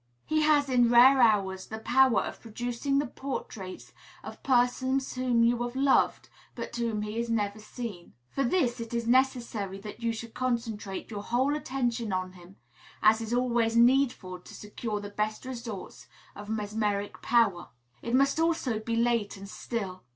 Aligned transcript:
He 0.25 0.41
has 0.41 0.67
in 0.67 0.89
rare 0.89 1.21
hours 1.21 1.67
the 1.67 1.77
power 1.77 2.21
of 2.21 2.41
producing 2.41 2.97
the 2.97 3.05
portraits 3.05 3.93
of 4.23 4.41
persons 4.41 5.13
whom 5.13 5.43
you 5.43 5.61
have 5.61 5.75
loved, 5.75 6.27
but 6.55 6.75
whom 6.75 7.03
he 7.03 7.17
has 7.19 7.29
never 7.29 7.59
seen. 7.59 8.15
For 8.31 8.43
this 8.43 8.79
it 8.79 8.95
is 8.95 9.05
necessary 9.07 9.77
that 9.81 9.99
you 10.01 10.11
should 10.11 10.33
concentrate 10.33 11.11
your 11.11 11.21
whole 11.21 11.55
attention 11.55 12.11
on 12.11 12.31
him, 12.31 12.55
as 13.03 13.21
is 13.21 13.31
always 13.31 13.77
needful 13.77 14.39
to 14.39 14.53
secure 14.55 14.99
the 14.99 15.11
best 15.11 15.45
results 15.45 16.07
of 16.35 16.49
mesmeric 16.49 17.21
power. 17.21 17.69
It 18.01 18.15
must 18.15 18.39
also 18.39 18.79
be 18.79 18.95
late 18.95 19.37
and 19.37 19.47
still. 19.47 20.01